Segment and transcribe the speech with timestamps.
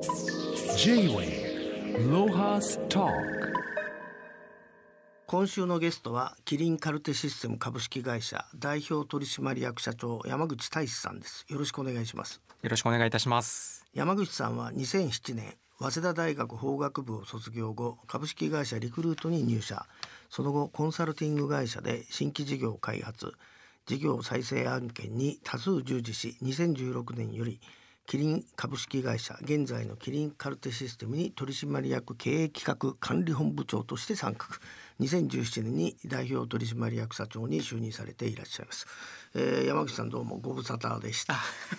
[0.00, 3.06] J-Way ロハスト
[5.26, 11.44] 今週のゲストはキリンカルテシステム株式会社代表取締役社長山口大志さんです。
[11.50, 12.40] よろしくお願いします。
[12.62, 13.84] よろしくお願いいたします。
[13.92, 19.84] 山口さんは2007年早稲田大学法学部を卒業後株式会社リクルートに入社。
[20.30, 23.34] その後コンサルティング会社で新規事業開発。
[23.84, 27.60] 事業再生案件に多数従事し2016年より
[28.10, 34.46] キリン株式会社現在のキリンカルテシステムに取締役経営企画管理本部長として参画。
[34.98, 38.88] 2017年に代表取締役社長に就任されていらっしゃいます、
[39.36, 41.36] えー、山口さんどうもご無沙汰でした。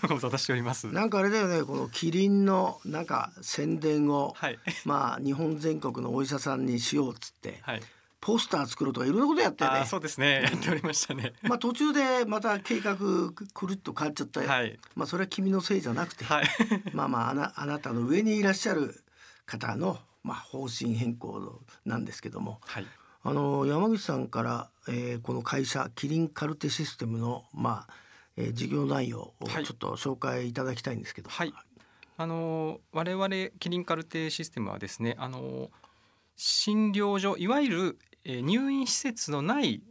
[0.07, 0.87] ご無沙汰しております。
[0.87, 4.57] なんかあれだよねこのキリンのなんか宣伝を、はい。
[4.85, 7.81] まあ日本全国のお医者さんにしようっつって、はい
[8.21, 9.69] ポスター作るとかいろんなことやってね。
[9.71, 10.43] あそうですね。
[10.43, 11.33] やっておりましたね。
[11.41, 14.79] まあ途中でまた計画くるっと変わっちゃった、はい。
[14.95, 16.45] まあそれは君のせいじゃなくて、はい。
[16.93, 19.03] まあまああなあなたの上にいらっしゃる
[19.47, 22.61] 方のまあ方針変更なんですけども。
[22.65, 22.85] はい。
[23.23, 27.93] あの山口さんから、えーこの会社キリンカルテシステムのまあ、
[28.35, 29.65] えー事業内容をはい。
[29.65, 31.53] ちょっと紹介いただきたいんですけど、はい。
[32.17, 35.71] あの我々キリンカルテシステムはですねあの
[36.35, 39.81] 診療所いわゆるえー入院施設のない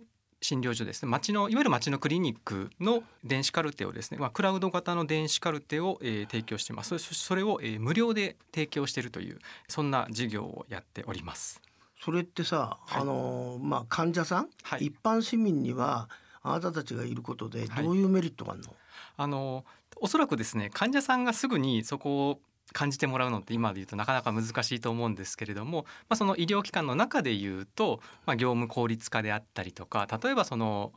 [0.42, 1.10] 診療所ですね。
[1.10, 6.98] 町のいわゆる町のクリニックの電子カルテをですね、まあ、クラウド型の電子カルテを、えー提供しています。
[6.98, 11.60] そそそれを、えー無料で提供しているというそんな事業をやっております。
[12.02, 13.02] それってさ、はい。
[13.02, 14.86] あのまあ患者さん、はい。
[14.86, 16.08] 一般市民には
[16.42, 17.84] あなたたちがいることではい。
[17.84, 18.74] どういうメリットがあるの、
[19.18, 22.40] あのおそらくですね患者さんがすぐにそこを
[22.72, 30.92] 感じてもらうのって今で言うとなかなか難しいと思うんですけれども、まあ、その医療機関の中で言うと、まあ、業務効率化であったりとか例えばその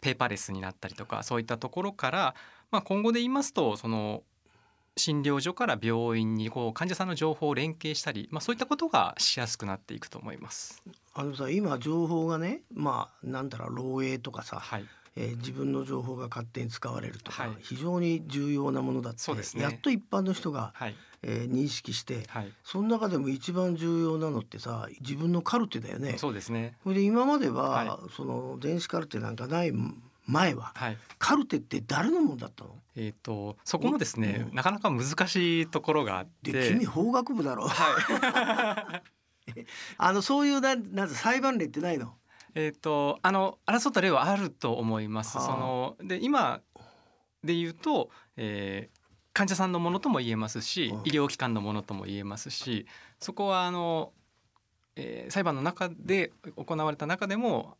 [0.00, 2.34] ペーパーレスになったりとかそういったところから、
[2.70, 4.22] まあ、今後で言いますとその
[4.96, 10.82] 診療所から病院にこう患者さんの情報を連携したり、まあ、そういったことがしやすくなっていくと思います。
[11.14, 14.84] あのさ今情報がねまあなんだろう漏洩とかさ、はい、
[15.16, 17.56] えー自分の情報が勝手に使われるとか、はい。
[17.60, 19.62] 非常に重要なものだってね。
[19.62, 26.16] やっと一般の人が、はい、えー認識して、はい、その中でも一番重要なのってさ自分のカルテだよね。
[26.18, 26.76] そうですね。
[26.82, 29.72] それで今までは、はその電子カルテなんかない
[30.26, 32.76] 前ははい、カルテって誰のもんだったの？
[32.94, 34.54] えー、とそこもですね、うん。
[34.54, 36.52] なかなか難しいところがあって。
[36.52, 37.66] で君法学部だろ。
[37.66, 39.02] はい。
[39.98, 42.14] あのそういうななんて裁判例ってないの？
[42.54, 45.38] えっとあの争った例はあると思います。
[45.38, 45.46] はあ。
[45.46, 46.60] そので今
[47.44, 49.00] で言うと、えー
[49.32, 51.00] 患者さんのものとも言えますし、うん。
[51.04, 52.86] 医療機関のものとも言えますし
[53.20, 54.12] そこはあの、
[54.96, 57.76] えー裁判の中で行われた中でも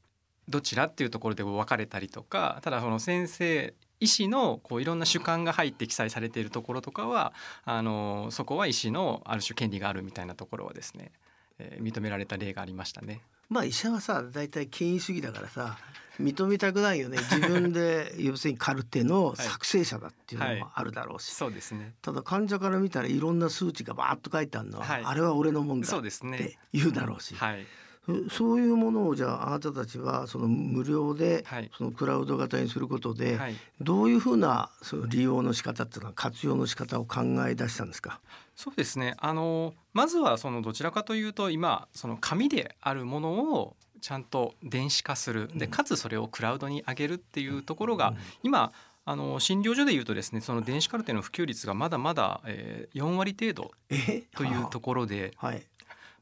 [0.48, 7.32] どちらっていうところで分かれたりとかただその先生医師のこういろんな主観が入って記載されているところとかは
[7.64, 11.12] あのそこは医師のある種権利があるみたいなところはですね、
[11.60, 13.20] えー認められた例がありましたね。
[13.48, 15.76] まあ医者はさ大体権威主義だからさ
[16.20, 21.94] 認めたくないよね自分で 要するにカルテの作成者だっていうのもあるだろうし、そうですね。
[22.02, 26.58] ただ患者から見たらいろんな数値がバーッと書いてあるのは、はいあれは俺のもんだそうですねって。
[26.72, 27.66] 言うだろうし、はい。
[28.06, 31.70] そそういうものをじゃああなたたちはその無料ではい。
[31.76, 33.56] そのクラウド型にすることで、はい。
[33.80, 38.20] どういうふうなその利用の仕方っていうのは活用の仕方を考え出したんですか？
[38.60, 39.14] そうですね。
[39.16, 45.48] あのまずはそのどちらかというと今その紙であるものをちゃんと電子化する。
[45.54, 48.12] でかつそれをクラウドに上げるっていうところが
[48.42, 48.72] 今
[49.06, 54.24] あの診療所でいうとですねその電子カルテの普及率がまだまだ、えー、4割程度え？
[54.36, 55.62] というところで、はい。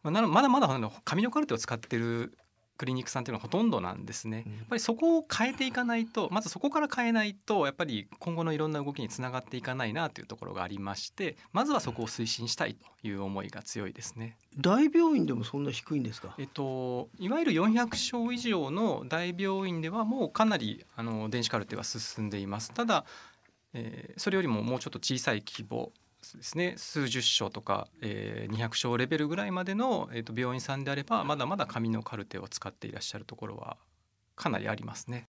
[0.05, 0.69] まあ、なのまだまだ
[1.05, 2.39] 紙のカルテを使ってる
[2.79, 4.45] クリニックさんっていうのはほとんどなんですね。
[4.47, 14.37] うんやっぱりそこを変えていかないとまずそこから変えないとやっぱり今後のいろんな動きにつながっていかないなというところがありましてまずはそこを推進したいという思いが強いですね。
[14.57, 16.35] 大病院でもそんな低いんですか？
[16.39, 22.73] えっと、いわゆる400床以上の大病院ではもうかなりあの電子カルテは進んでいます。
[22.73, 23.05] ただ、
[23.73, 25.93] えーそれよりももうちょっと小さい規模
[26.37, 33.77] ですね数十床とか、えー200床レベルぐらいまでの、えー、と病院さんであればまだまだ紙のカルテを使っていらっしゃるところは
[34.37, 35.29] かなりありますね。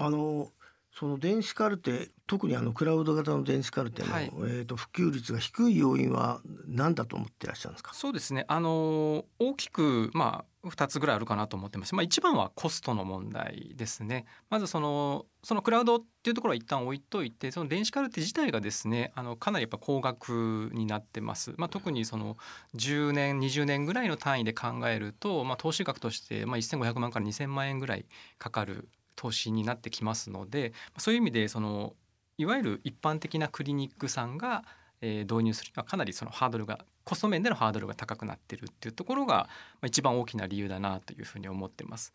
[0.00, 0.52] あの
[0.98, 7.94] その電子カルテ特にあのクラウド型の電子カルテの、はいえー、と普及率が低い要因は何だと思ってらっしゃるんですか？
[7.94, 11.94] そうですねあの大きくまあ2つぐらいあるかなと思ってます。
[11.94, 14.26] まあ、一番はコストの問題ですね。
[14.50, 21.54] まずそのそのクラウドっていうところは一旦置いといてその電子カルテ自体がですねあのかなりやっぱ高額になってます。
[21.58, 22.36] まあ、特にその
[22.74, 28.06] 10年20年ぐらいの単位で考えると、まあ、投資額としてまあ1500万から2000万円ぐらい
[28.38, 31.94] かかる投資になってきますのでそういう意味でその
[32.38, 34.64] いわゆる一般的なクリニックさんが、
[35.00, 39.48] えー導入するにはかなりそのハードルがコスト面でのハードルが高くなってるっていうところが、ま
[39.82, 42.12] あ、一番大きな理由だなというふうに思ってます。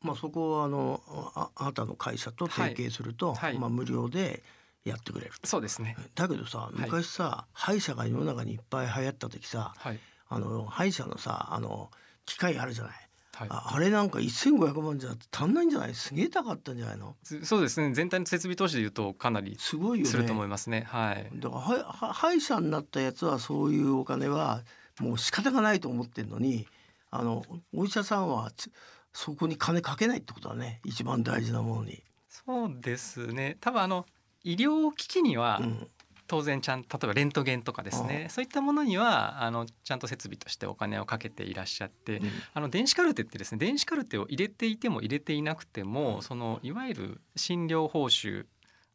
[0.00, 1.02] まあそこはあの
[1.34, 4.42] ああなたの会社と提携すると、はいはいまあ無料で
[4.84, 5.32] やってくれる。
[5.44, 5.96] そうですね。
[6.14, 9.98] だけどさい昔さ、歯医者が世の中にいっぱい流行った時さはい。
[10.28, 11.90] あの歯医者のさあの
[12.24, 13.07] 機械あるじゃない。
[13.38, 13.48] はい。
[13.50, 15.94] ああれなんか1,500万じゃ足んないんじゃない？
[15.94, 17.14] すげえ高かったんじゃないの？
[17.22, 17.94] つそうですね。
[17.94, 20.84] 全体の設備投資でいうとかなりすごいよねすると思いますね。
[20.88, 21.30] はい。
[21.34, 24.62] だからはは歯医者になったやつはそういうお金は
[24.98, 26.66] もう仕方がないと思ってるのに
[27.12, 28.72] あのお医者さんはつ
[29.12, 32.02] そこに金かけないってことだね一番大事なものに。
[32.28, 33.56] そうですね。
[33.60, 34.04] 多分あの
[34.42, 35.88] 医療機器にはうん
[36.28, 38.28] 当然ちゃん例えばレントゲンとかですね。
[38.30, 42.28] そういったものにはあのちゃんと設備としてお金をかけていらっしゃって、うん。
[42.54, 48.46] あの電子カルテってですね電子カルテを入れていても入れていなくてもそのいわゆる診療報酬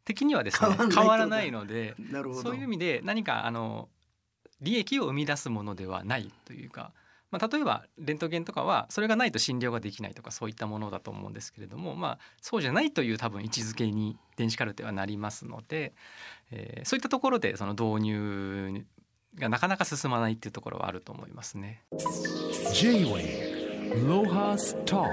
[0.04, 2.42] 的にはですね変わらないのでなるほど。
[2.42, 3.88] そういう意味で何かあの
[4.60, 6.92] 利益を生み出すものではないというか、
[7.34, 15.94] まあ、例えばレントゲンとかはそれがないと診療ができないとかそういったものだと思うんですけれども、まあ、そうじゃないという多分位置づけに電子カルテはなりますので、
[16.52, 18.84] えーそういったところでその導入
[19.36, 21.82] がなかなか進まないっていうところはあると思いますね。
[22.72, 25.08] J-Way Lohas Talk.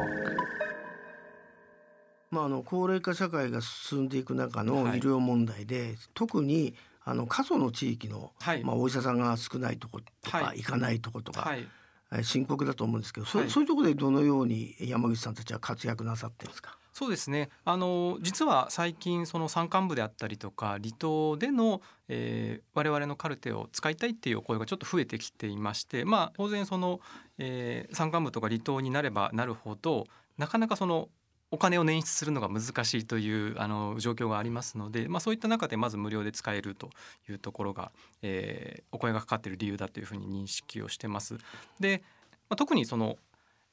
[2.30, 5.00] まあ、あの高齢化社会が進んでいく中のはい。
[5.00, 8.64] 医療問題で、特にあの過疎の地域の、はい。
[8.64, 10.60] まあ、お医者さんが少ないとことか、はい。
[10.60, 11.60] 行かないとことか、はい。
[11.60, 11.81] えー
[12.24, 16.78] 深刻だと思うんですけど、そはいそういうところでどのように山口さんたちは活躍なさってるんですか？
[16.94, 27.00] そうですねあの実は最近その山間部であったりとか離島での、えー我々のカルテを使いたいっていうお声がちょっと増えてきていましてまあ当然その、
[27.38, 30.06] えー山間部とか離島になればなるほど
[30.38, 31.08] なかなかその
[31.52, 36.90] お金を捻出するのが難しいというあの状況がありますので、まあ、そういった中でまず無料で使えると
[37.30, 41.38] いうところが、えーお声がかかっている理由だというふうに認識をしてます。
[41.80, 42.04] で、
[42.50, 43.18] まあ、特にその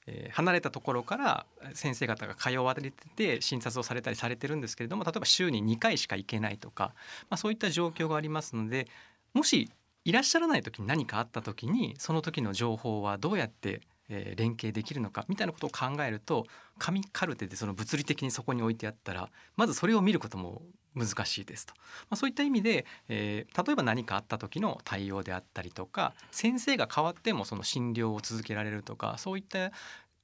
[0.09, 6.95] え離れたところから先生方が通われてて診察をされたりされてるんですけれども例えば週に2回しか行けないとか、
[7.29, 8.89] まあ、そういった状況がありますので
[9.35, 9.71] もし
[10.05, 16.47] いらっしゃらない時に何かあった時にその時の情報はどうやってえー連携できるのかみたいなことを考えると
[16.79, 20.63] 紙カルテでその物理的にそこに置いてあったらまずそれを見ることも
[20.95, 29.73] 難しいですと、まあ、そういった意味で、えー例えば何かあった時の対応であったりとか先生が変わってもその診療を続けられるとかそういった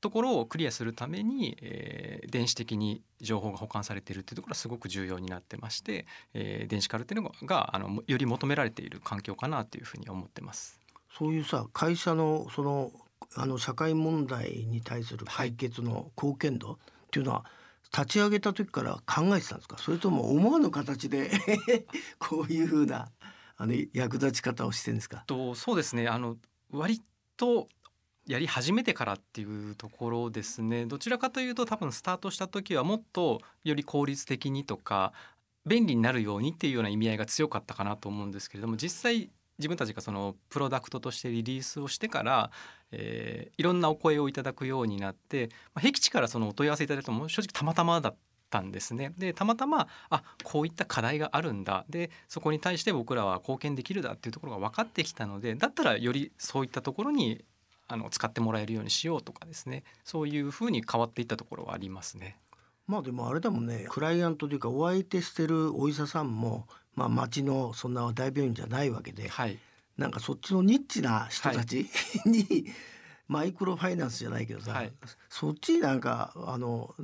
[0.01, 10.81] ところをクリアするために、えー電子的に情報が保管されているっていうところはすごく重要になってまして、えー電子カルテのがあのより求められている環境かなというふうに思ってます。
[11.17, 12.91] そういうさ会社のその
[13.37, 16.77] あの社会問題に対する解決の貢献度っ
[17.11, 17.45] ていうのは
[17.93, 19.79] 立ち上げた時から考えてたんですか？
[19.79, 21.31] それとも思わぬ形で
[22.19, 23.11] こういうふうな
[23.57, 25.25] あの役立ち方をしてるんですか？
[25.27, 26.09] とそうですね。
[26.09, 26.37] あの
[26.71, 27.03] 割
[27.37, 27.69] と
[28.27, 30.87] やり始めてからっていうところですね。
[30.87, 35.13] どちらかというと多分スタートした時はもっとより効率的にとか
[35.67, 42.51] 便利になるようにっていうような意味合いが強かったかなと思うんですけれども実際自分たちがそのプロダクトとしてリリースをしてから、
[42.91, 48.17] えーいろんなお声をいただくようになって、まあ、僻地からそのお問い合わせいただいたのも正直たまたまだっ
[48.51, 49.13] たんですね。
[49.19, 57.45] でたまたまあこういった課題があるんだでそこに対して僕らは貢献できるだっていうところが分かってきたのでだったらよりそういったところに
[57.89, 62.39] あの使ってもらえるようにしようとかですねそういうふうに変わっていったところはありますね。
[62.87, 69.59] まあでもあれだもんねクライアントというかお相手してるお医者さんも、まあ、町のそんな大病院じゃないわけではい、
[69.97, 71.89] なんかそっちのニッチな人たち、
[72.27, 72.67] に
[73.29, 74.93] マイクロファイナンスじゃないけどさ、はい。
[75.29, 76.95] そっちになんかあの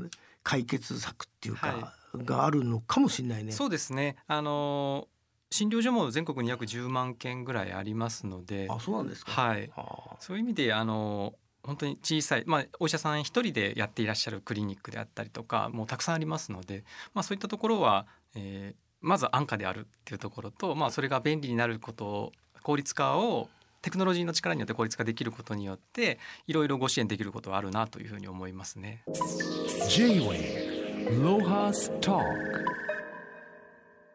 [0.43, 1.95] 解決策っていうか、は
[2.25, 3.53] があるのかもしれないね。
[3.53, 4.17] そうですね。
[4.27, 5.09] あの
[5.51, 9.33] 診療所も全国に約10万件ぐらいありますのであそうなんですか。
[9.33, 9.71] はい。
[9.75, 10.17] はあ。
[10.21, 23.49] そういう意味であの本当に小さい、まあ、お医者さん一人でやっていらっしゃるクリニックであったりとかもうたくさんありますので、まあ、そういったところは、えーまず安価であるっていうところと、まあ、それが便利になることを効率化を
[23.83, 29.03] テクノロジーの力によって効率化できることによっていろいろご支援できることはあるなというふうに思いますね。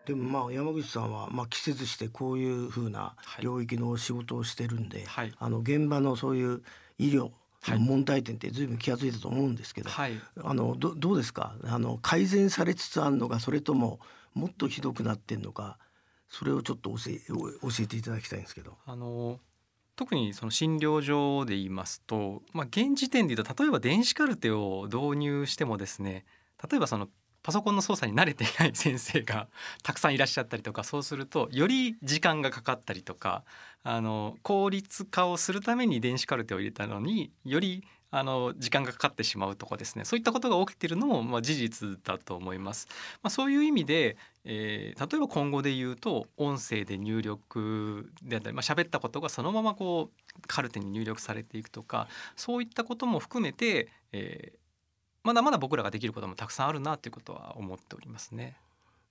[0.05, 3.43] でもまあ山口さんはまあ季節してこういうふうなはい。
[3.43, 5.33] 領域の仕事をしてるんで、はい。
[5.39, 6.61] あの現場のそういう
[6.99, 7.31] 医療
[7.79, 10.21] 問題点って随分気が付いたと思うんですけど、はい。
[10.43, 11.55] あのどどうですか？
[11.63, 13.99] あの改善されつつあるのかそれとも
[14.35, 15.79] もっとひどくなってんのか
[16.29, 17.49] それをちょっと教え教
[17.79, 18.77] えていただきたいんですけど。
[18.85, 19.39] あの
[19.95, 26.25] 特にその診療所で言いますと、まあ、現時点で言うと例えば電子カルテを導入してもですね
[26.69, 27.07] 例えばその
[27.43, 29.47] パソコンの操作に慣れていない先生が
[29.83, 33.43] たくさんいらっしゃったりとかそうするとより時間がかかったりとか
[33.83, 42.88] あの効率化をするために電子カルテを入れたのによりあの時間がかかってしまうとかですねそういったことが起きているのも、まあ、事実だと思います。
[43.21, 54.65] まあ、そういう意味で、えー例えば今後で言うと音声で入力であったり、まあ喋ったことがそのままこうカルテに入力されていくとかそういったことも含めて、えー
[55.25, 58.55] まだまだ僕らができることもたくさんあるなということは思っておりますね。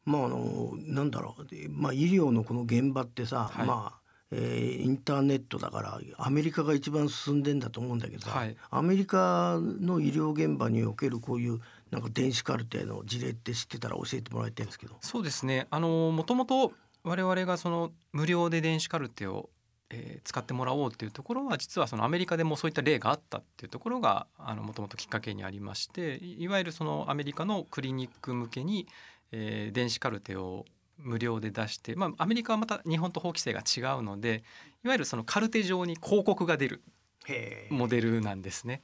[0.05, 4.01] まああのなんだろうでまあ医療のこの現場ってさ、はいまあ、
[4.37, 11.61] えーインターネットだからアメリカが一番進んでんだと思うんだけどさ、はいアメリカの医療現場におけるこういう
[11.91, 14.97] なんか電子カルテの事例って知ってたら教えてもらいたいんですけど。
[15.01, 16.73] そうですねあのもともと
[17.05, 19.51] 我々がその無料で電子カルテを、
[19.91, 28.89] えー使ってもらおうっていうところは実はそのアメリカでもそういった例があったっていうところがもともときっかけにありましていいわゆるそのアメリカのクリニック向けに、
[29.33, 30.65] えー電子カルテを
[30.99, 34.43] 無料で出して、まあ、アメリカはまた日本と法規制が違うので
[34.85, 36.83] いわゆるそのカルテ上に広告が出る
[37.27, 38.83] へモデルなんですね。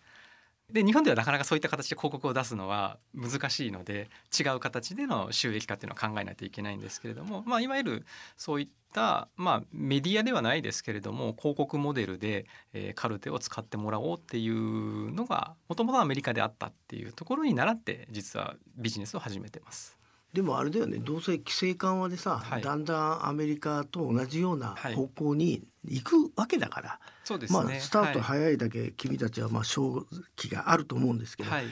[0.73, 20.00] で日本ではなかなかそういった形で広告を出すのは難しいので違う形での収益化っていうのを考えないといけないんですけれども、まあ、いわゆるそういった、まあ、メディアではないですけれども広告モデルで、えーカルテを使ってもらおうっていうのがもともとアメリカであったっていうところに倣って実はビジネスを始めてます。
[20.33, 22.63] でもあれだよねどうせ規制緩和でさ、はい。
[22.63, 24.95] だんだんアメリカと同じようなはい。
[24.95, 30.07] 方向に行くわけだから、そうですね、まあスタートは早いだけ君たちはまあ勝
[30.37, 31.65] 機があると思うんですけど、いはい。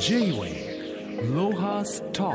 [0.00, 2.34] J-Way Lohas Talk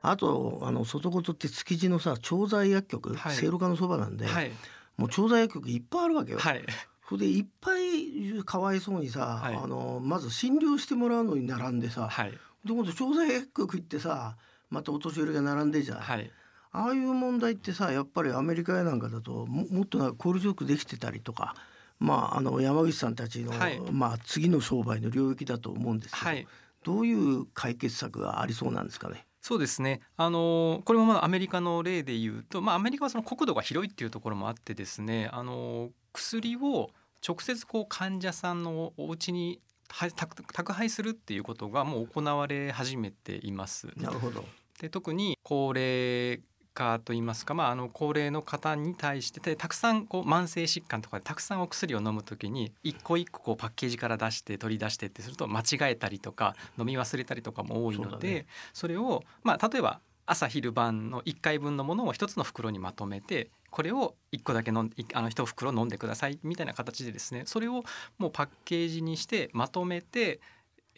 [0.00, 3.34] あとあの外事って築地のさ調剤薬局、はい。
[3.34, 4.50] 聖路加のそばなんで、はい。
[4.96, 6.38] もう調剤薬局いっぱいあるわけよ。
[6.38, 6.64] はい。
[7.08, 9.56] それでいっぱいかわいそうにさ、はい。
[9.56, 12.32] あのまず診療してもらうのに並んでさ、はい
[12.64, 14.36] で今度調剤薬局行ってさ
[14.70, 16.30] またお年寄りが並んでじゃん、はい
[16.70, 21.54] ああいう問題ってさやっぱりアメリカやなんかだとももっとなんか効率よくできてたりとか
[21.98, 26.46] まああの山口さんたちの、はいまあ次の商売の領域だと思うんですけど、はい
[26.84, 29.26] どういう解決策がありそうなんですかね？
[29.40, 30.00] そうですね。
[30.16, 36.90] あのこれもまだアメリカの例で言うと、まあアメリカはその国土が広いっていうところもあってですね、あの薬を
[37.26, 43.88] 直接こう患者さんのお家には宅宅配するっていうことがもう行われ始めています。
[43.96, 44.44] なるほど。
[44.80, 46.40] で特に高齢
[46.78, 67.82] 化といいますか、まあ、あの高齢の方に対してでたくさんこう慢性疾患とかでたくさんお薬を飲むときに一個一個こうパッケージから出して取り出してってすると間違えたりとか飲み忘れたりとかも多いのでそ,、ねれを、まあ、例えば朝昼晩の1回分のものを一つの袋にまとめてこれを1個だけ飲んいあの1袋飲んでくださいみたいな形でですねそれを
[68.18, 70.40] もうパッケージにしてまとめて、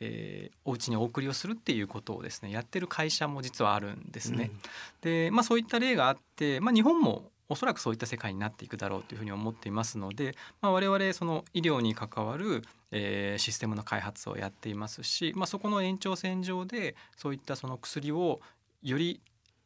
[0.01, 4.51] えーお家にお送りをするっていうことをですねやってる会社も実はあるんですね。
[5.01, 18.41] で、まあ、そういった例があって、まあ、日本もおそらくそういった世界になっていくだろうというふうに思っていますので、まあ、我々その医療に関わる、えーシステムの開発をやっていますし、まあ、そこの延長線上でそういったその薬を
[18.83, 19.21] より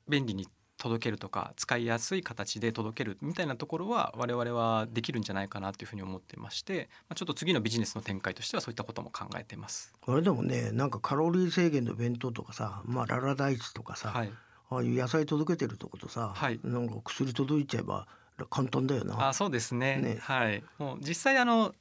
[0.09, 9.95] 便利に届けるとか使いやすい形で届けるみたいなところは我々はできるんじゃないかなというふうに思ってまして、まあ、ちょっと次のビジネスの展開としてはそういったことも考えています。
[10.07, 14.33] あれでもねなんかカロリー制限の弁当とかさ、まあ、ララ大地とかさ、はい、
[14.71, 16.61] ああいう野菜届けてるとことさ、はい。
[16.65, 18.07] なんか薬届いちゃえば
[18.51, 19.29] 簡単だよな。
[19.29, 19.97] あそうですね。
[19.99, 20.19] ね。
[20.21, 20.63] はい。
[20.79, 21.73] もう実際あの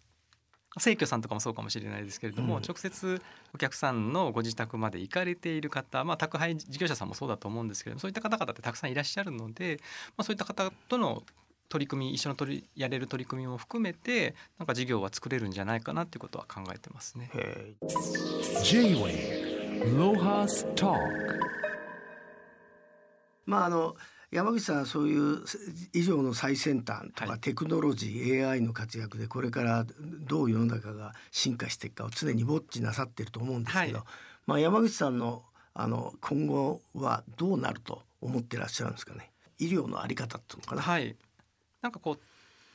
[0.79, 2.63] 生協さんとかもそうかもしれないですけれども、うん。
[2.63, 3.21] 直接
[3.53, 9.79] お客さんのご自宅まで行かれている方、まあ、宅配事業者さんもそうだと思うんですけれどもそういった方々ってたくさんいらっしゃるので、
[10.17, 11.23] まあ、そういった方との
[11.69, 17.31] 取り組み一緒の取りやれる取り組みも含めてなんか事業は作れるんじゃないかなっていうことは考えてますね。
[23.45, 23.95] まああの
[24.33, 25.43] 山口さんはそういう
[25.93, 27.39] 医療の最先端とか、はい。
[27.39, 29.85] テクノロジー AI の活躍でこれから
[30.27, 34.07] どう世の中が進化していくかを常にウォッチなさってると思うんですけど、はい。
[34.47, 35.43] まあ、山口さんの
[35.75, 39.31] あの今後はどうなると思ってらっしゃるんですかね？
[39.59, 40.81] 医療のあり方っていうのかな？
[40.81, 41.15] はい、
[41.81, 42.19] なんかこう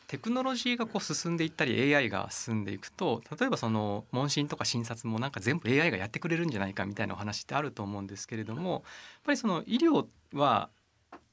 [0.09, 8.83] テクノロジーがこう進んでいったり AI が進んでいくと例えばその問診とか診察もなんか全部 AI がやってくれるんじゃないかみたいなお話ってあると思うんですけれどもやっ
[9.25, 10.71] ぱりその医療は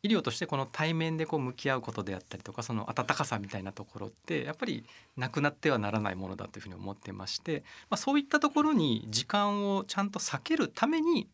[0.06, 4.86] 医療としてこの対面でこう向き合うことであったりとかその温かさみたいなところってやっぱり
[5.18, 11.28] なくなってはならないものだというふうに思ってまして、まあ、そういったところに時間をちゃんと避けるために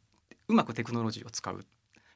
[0.48, 1.66] うまくテクノロジーを使う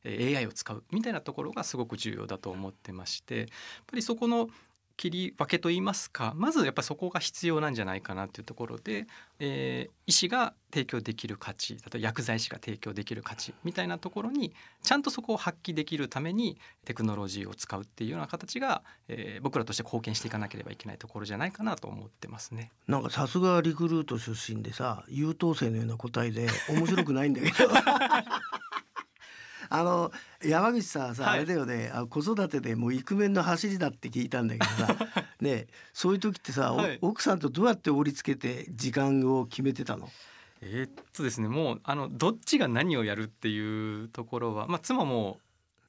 [0.05, 3.47] え AI を使うみたいなところがすごく重要だと思ってましてやっ
[3.87, 4.49] ぱりそこの
[4.97, 9.07] 切り分けといいますかまずやっぱりそこが必要なんじゃないかなというところで、
[9.39, 22.71] えー、医師が提供できる価値例えば薬剤師が提供できる価値みたいなところにちゃんとそこを発揮できるためにテクノロジーを使うっていうような形が、えー、僕らとして貢献していかなければいけないところじゃないかなと思ってますね。
[22.87, 27.69] なんかさすがリクルート出身でさ優等生のような答えで面白くないんだけど
[29.77, 31.91] あの山口さんさ、はい、あれだよね。
[31.93, 34.95] あ子育てでもうイクメンの走りだって聞いたんだけどさ。
[35.41, 40.09] ねそういう時ってさ、はい、奥さんとどうやって折り付けて時間を決めてたの？
[40.61, 45.39] えー、っとですねもうあのどっちが何をやるっていうところは、まあ、妻も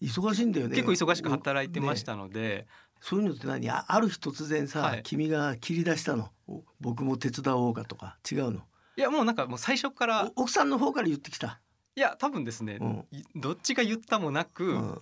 [0.02, 0.74] 忙しいんだよね。
[0.74, 2.66] 結構忙しく働いてましたので、ね、
[3.00, 3.70] そういうのって何？
[3.70, 6.32] ある日突然さ、はい、君が切り出したの？
[6.80, 8.62] 僕も手伝おうかとか違うの？
[8.96, 11.60] いやもうなんかもう最初から奥さんの方から言ってきた
[11.96, 14.98] いや多分ですね、うん、どっちが言ったもなく、うん、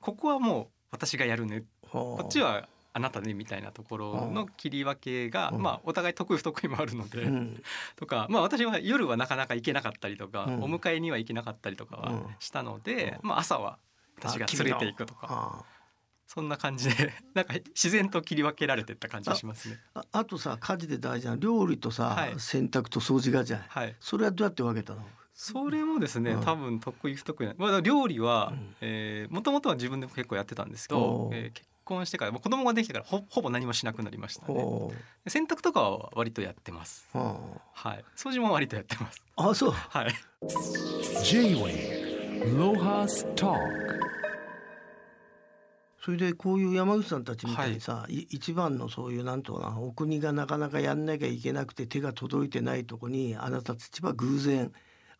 [0.00, 1.64] ここはもう私がやるね。
[1.90, 7.26] こっちはあなたねみたいなところの切り分けが、まあお互い得意不得意もあるので、
[7.96, 13.78] とかまあ私は夜はなかなか行けなかったりとか、お迎えには行けなかったりとかはしたので、まあ朝は
[14.18, 15.64] 私が連れて行くとか。
[16.26, 19.78] そんな感じで なんか自然と切り分けられてった感じがしますね。
[19.92, 25.06] ああとさ家事で大事な料理とさ、はい、洗濯と掃除がじゃん、はい、それはどうやって分けたの？
[25.34, 28.52] それもですね、うん、多分得意不得意な、まあ、料理は
[29.30, 34.64] もともとは自分でも結構やってたんですけど、えー、結婚してから子供ができてからほほぼ何もしなくなりましたね。
[35.26, 37.08] 洗濯とかは割とやってます。
[37.12, 38.04] はい。
[38.16, 39.22] 掃除も割とやってます。
[39.36, 39.70] あそう。
[39.70, 40.12] はい。
[41.24, 42.12] J-Way.
[42.58, 43.56] ロハスター
[46.04, 54.72] それでこういう山口さんたちみたいにさ、はい、一番のそういうなんとなお国がなかなかやんなきゃいけなくて手が届いてないとこにあなたたちは偶然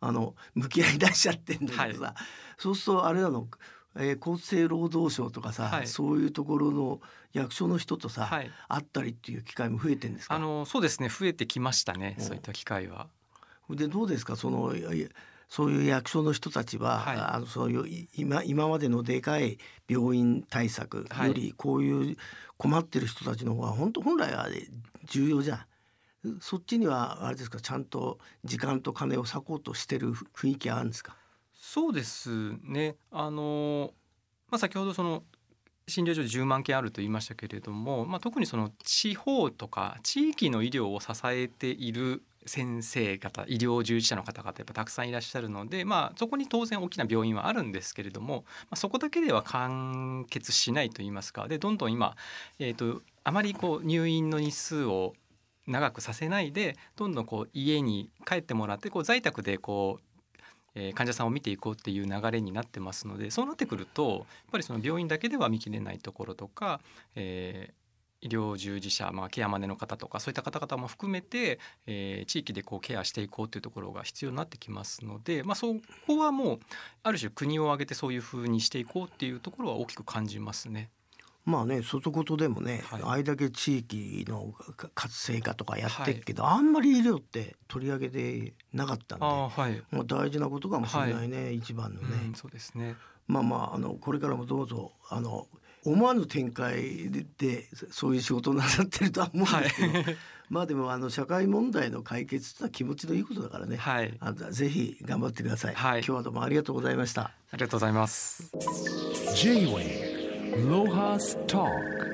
[0.05, 2.13] あの向き合い出しちゃってんだけどさ、はい、
[2.57, 3.47] そうするとあれなの、
[3.95, 6.99] えー、厚生労働省とかさ、はい、そういうところの
[7.31, 10.35] 役所の人とさ、はい、会ったりっていう機会も増えてんですか？
[10.35, 11.09] あのそうですね。
[11.09, 13.07] 増えてきましたね、そういった機会は。
[13.69, 14.35] でどうですか？
[14.35, 14.73] その
[15.47, 19.57] そういう役所の人たちは、はい、あのそういう今今までのでかい
[19.87, 22.17] 病院対策よりこういう
[22.57, 24.47] 困ってる人たちの方が本当本来は
[25.05, 25.59] 重要じゃん。
[26.39, 31.15] そっちにはあれですかちゃんと時間と金を割こうとしてる雰囲気あるんですか？
[31.53, 32.95] そうですね。
[33.11, 33.93] あの、
[34.49, 35.23] まあ、先ほどその
[35.87, 51.47] 診療所で10万件あると言いましたけれども、まあ、特にその地方とか地域の医療を支えている先生方医療従事者の方々やっぱたくさんいらっしゃるので、まあ、そこに当然大きな病院はあるんですけれども、まあ、そこだけでは完結しないといいますか。
[51.47, 52.15] でどんどん今、
[52.59, 55.13] えーとあまりこう入院の日数を
[55.67, 60.03] 長くさせないでどんどんこう家に帰ってもらってこう在宅でこう
[60.75, 66.79] えー、患者さんを見ていこうっていう流れになってますのでそうなってくるとやっぱりその病院だけでは見切れないところとか、
[67.15, 75.75] えー、医療従事者、まあ、ケアマネの方とかそういった方々も含めて、えー、地域でこうケアしていこうというところが必要になってきますので、まあ、そ
[76.07, 76.59] こはもう
[77.03, 80.89] ある種国を挙げてそういうふうにしていこうっていうところは大きく感じますね。
[81.45, 84.53] まあね外事でもね、はい、あれだけ地域の
[84.95, 92.95] 活性化とかやってるけど、はい、あんまり医療って取り上げてなかったんで、はい、まあ大事なことかもしれないね、一番のね、うん、そうですね。
[93.27, 95.47] まあまああのこれからもどうぞあの
[95.85, 100.17] 思わぬ展開でそういう仕事をなさってるとは思うんですけど、はい、
[100.49, 107.31] まあでもあの社会問題の解決ってのは気持ちのいいことだからね、はい、あぜひ頑張ってください、はい、今日はどうもありがとうございました。
[107.51, 108.49] ありがとうございます。
[109.35, 110.02] J-Way
[110.55, 112.12] Loha's Talk